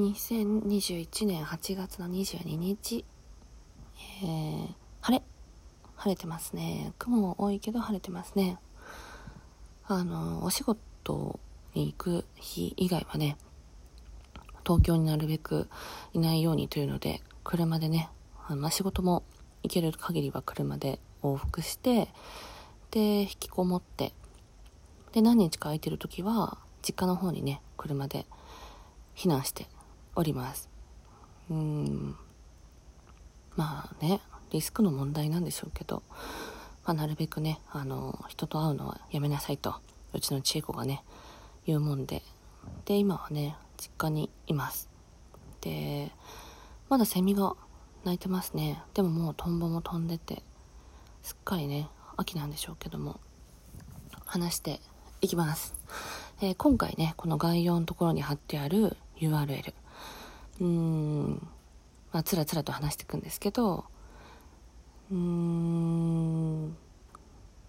[0.00, 3.04] 2021年8月の22日、
[4.22, 4.68] えー、
[5.02, 5.22] 晴れ。
[5.94, 6.94] 晴れてますね。
[6.98, 8.58] 雲多いけど晴れてますね。
[9.84, 11.38] あのお仕事
[11.74, 13.36] に行く日以外はね
[14.64, 15.68] 東京になるべく
[16.14, 18.08] いないようにというので車でね
[18.46, 19.24] あの、仕事も
[19.62, 22.08] 行ける限りは車で往復して
[22.90, 24.14] で引きこもって
[25.12, 28.24] で何日か空いてる時は実家の方にね車で
[29.14, 29.66] 避難して
[30.14, 30.68] おります。
[31.50, 32.16] うん。
[33.56, 36.02] まあねリスクの問題なんでしょうけど、
[36.84, 39.74] まあ、なるべくねあの人と会うのはやめなさいと
[40.12, 41.02] うちの千恵子がね
[41.66, 42.22] 言うもんで。
[42.84, 44.88] で今はね実家にいます。
[45.60, 46.10] で
[46.88, 47.54] まだセミが
[48.04, 48.82] 鳴いてますね。
[48.94, 50.42] でももうトンボも飛んでて
[51.22, 53.20] すっかりね秋なんでしょうけども
[54.26, 54.80] 話して
[55.20, 55.74] いきます、
[56.40, 59.74] えー、今回ねこの概要のところに貼ってある URL
[60.60, 61.48] うーん。
[62.12, 63.84] まあつらつらと話していくんですけど
[65.10, 66.68] うーん。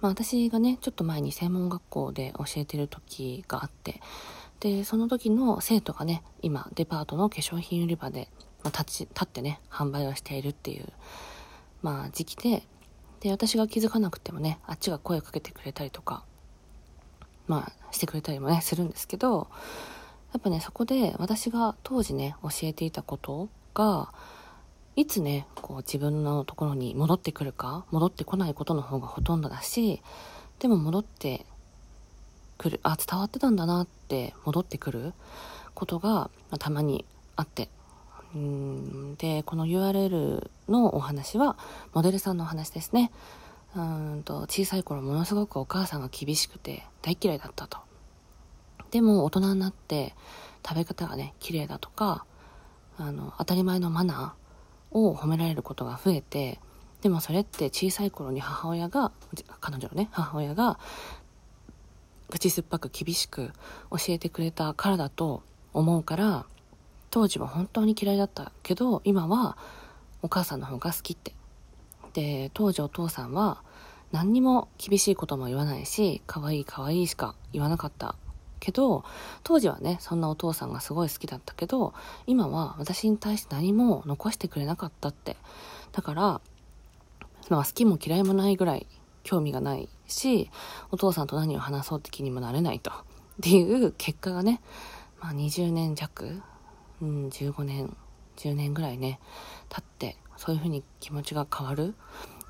[0.00, 4.00] まあ私がねちょっと前に専門学校で教えてる時があって
[4.60, 8.28] でその時の生徒がね今デパートの化粧品売り場で、
[8.64, 10.86] まあ、立ち立ってね販売をしているっていう
[11.82, 12.62] まあ時期で
[13.20, 16.24] で私が気づかなくてもねあっちが声をかけてくれたりとか
[17.46, 19.48] まあしてくれたりもねするんですけど
[20.32, 24.12] やっぱねそこで私が当時ね教えていたことが
[24.96, 30.02] いつねこう自分のところに戻ってくるか戻ってこないことの方がほとんどだし
[30.58, 31.46] でも戻って
[32.58, 35.14] くるあ伝わってたんだなって戻ってくる
[35.74, 37.04] ことが、まあ、たまに
[37.36, 37.68] あって。
[38.34, 41.56] うんでこの URL のお話は
[41.94, 43.10] モデルさんのお話ですね。
[43.74, 47.78] うんと小さい頃ものすごくお母さんが厳しくて大嫌いだったと。
[48.90, 50.14] でも大人になって
[50.66, 52.24] 食べ方がね綺麗だとか
[52.96, 56.58] あの当たり前のマナーを褒められることが増えて
[57.02, 59.12] でもそれって小さい頃に母親が
[59.60, 60.78] 彼女のね母親が
[62.30, 63.52] 口酸っぱく厳しく
[63.90, 65.42] 教えてくれたからだと
[65.72, 66.46] 思うから
[67.10, 69.56] 当時は本当に嫌いだったけど今は
[70.22, 71.32] お母さんの方が好きって。
[72.14, 73.62] で当時お父さんは
[74.12, 78.16] 何にも厳しいことも言わないし可愛い可愛いしか言わなかった。
[78.58, 79.04] けど
[79.42, 81.94] 当時はねそんなお父さんがすごい好きだったけど
[82.26, 85.36] 今は私に対して何も残してくれなかったって。
[85.92, 86.22] だから、
[87.48, 88.86] まあ、好きも嫌いもないぐらい
[89.22, 90.50] 興味がないし
[90.90, 92.90] お父さんと何を話そうって気にもなれないと。
[92.90, 92.94] っ
[93.40, 94.60] ていう結果がね、
[95.20, 96.42] まあ、20年弱、
[97.00, 97.96] うん、15年
[98.36, 99.20] 10年ぐらいね
[99.68, 101.94] 経ってそういう風に気持ちが変わる。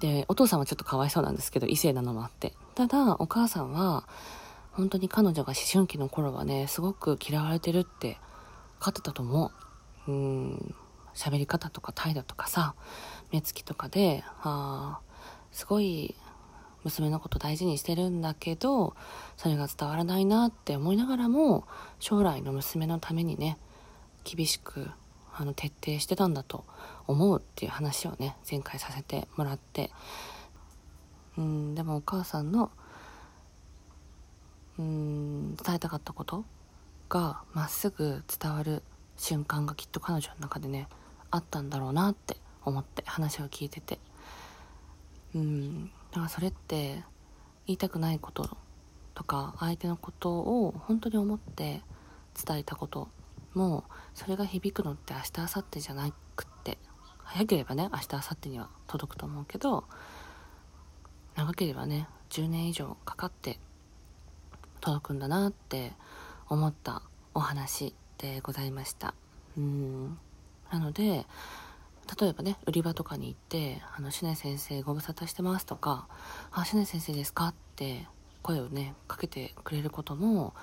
[0.00, 2.52] でお父さんはちょっとかわいそうなんですけど異性なのもあって。
[2.74, 4.06] ただお母さんは
[4.76, 8.18] 本当に彼女が思春期の頃はね、すごく嫌われてるって
[8.78, 9.50] 分かってたと思
[10.06, 10.10] う。
[10.10, 10.74] うん、
[11.14, 12.74] 喋り方とか態度とかさ、
[13.32, 15.00] 目つきとかで、あ
[15.50, 16.14] すごい
[16.84, 18.94] 娘のこと大事にしてるんだけど、
[19.38, 21.66] それが伝わらないなって思いながらも、
[21.98, 23.58] 将来の娘のためにね、
[24.24, 24.90] 厳しく
[25.38, 26.64] あの徹底してたんだと
[27.06, 29.90] 思うっていう話をね前回させてもらって
[31.36, 32.70] うんでもお母さんの
[34.78, 36.44] うん伝えたかったこと
[37.08, 38.82] がまっすぐ伝わる
[39.16, 40.88] 瞬間がきっと彼女の中でね
[41.30, 43.98] あったんだろうなって思って話を聞いてて。
[45.34, 45.90] うん。
[46.10, 47.04] だからそれって
[47.66, 48.56] 言いたくないこと
[49.14, 51.82] とか相手のことを本当に思って
[52.44, 53.08] 伝えたこと
[53.54, 56.78] もそれが響くのって明日明後日じゃなくって
[57.24, 59.84] 早ければね明日明後日には届くと思うけど
[61.34, 63.58] 長ければね10年以上かかって
[64.86, 65.94] 届くんだなって
[66.48, 67.02] 思った
[67.34, 69.14] お話でございました。
[69.58, 70.16] うん。
[70.70, 71.26] なので
[72.20, 76.06] 例えばね売り場とかに行って「あのシュネ先生ご無沙汰してます」とか
[76.52, 78.06] 「あシュネ先生ですか?」って
[78.42, 80.54] 声をねかけてくれることも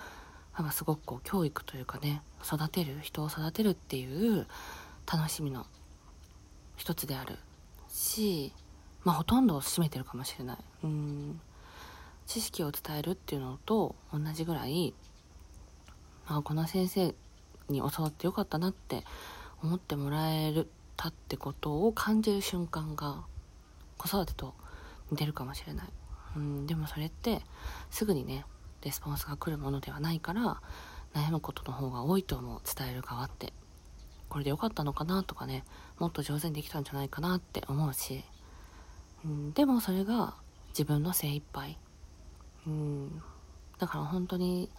[0.58, 4.48] なんかすごくこう教育というかね育てる人を育てるっていう
[5.06, 5.66] 楽しみの
[6.78, 7.38] 一つである
[7.90, 8.54] し
[9.04, 10.58] まあほとんどを占めてるかもしれない。
[10.86, 11.42] うん。
[12.26, 14.94] 知識を伝えるっていうのと同じぐらい、
[16.28, 17.16] まあ、この先生
[17.70, 19.04] に教わってよかったなって
[19.62, 23.24] 思ってもらえるたってことを感じる瞬間が
[23.98, 24.54] 子育てと
[25.12, 25.88] 似てるかもしれない、
[26.38, 27.42] うん、でもそれって
[27.90, 28.46] すぐにね
[28.84, 30.62] レスポンスが来るものではないから
[31.14, 33.54] 悩むことの方が多いと思う伝える側って。
[34.34, 35.64] これでよかったのかなとかね
[36.00, 38.24] もっと上手にできたんじゃないかなって思うし、
[39.24, 40.34] うん、でもそれが
[40.70, 41.78] 自分の精一杯。
[42.68, 43.22] うん。
[43.80, 44.70] だから本当に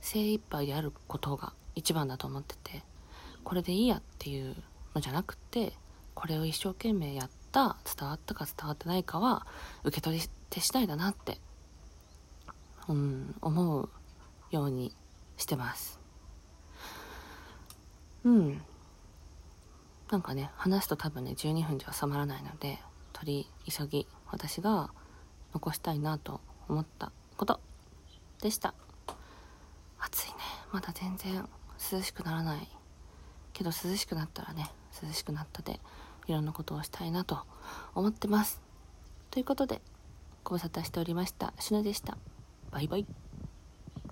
[0.00, 2.82] 精一杯であることが一番だと思ってて
[3.44, 4.56] これでいいやっていう
[4.94, 5.72] のじゃなくて
[6.14, 9.46] これを一生懸命やった伝わったか伝わってないかは
[9.84, 11.38] 受け取り手次第だなって、
[12.88, 13.88] うん、思う
[14.50, 14.94] ように
[15.36, 16.00] してます。
[18.24, 18.62] うん。
[20.10, 22.78] なんかね話すと多分ね12分じゃ収まらないので
[23.12, 24.90] 取り急ぎ私が
[25.52, 27.60] 残したいなと思ったこと
[28.42, 28.74] でした。
[29.98, 30.34] 暑いね。
[30.72, 31.48] まだ全然
[31.92, 32.68] 涼しくならない
[33.52, 34.70] けど涼しくなったらね
[35.02, 35.80] 涼しくなったで
[36.26, 37.38] いろんなことをしたいなと
[37.94, 38.60] 思ってます。
[39.30, 39.80] ということで
[40.44, 41.54] ご無沙汰しておりました。
[41.58, 42.18] しのでした。
[42.70, 43.27] バイバイ。